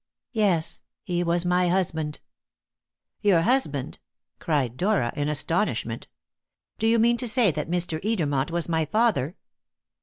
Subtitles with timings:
[0.33, 0.81] "Yes.
[1.03, 2.21] He was my husband!"
[3.21, 3.99] "Your husband!"
[4.39, 6.07] cried Dora in astonishment.
[6.79, 8.01] "Do you mean to say that Mr.
[8.03, 9.35] Edermont was my father?"